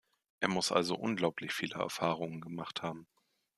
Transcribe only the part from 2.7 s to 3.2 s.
haben.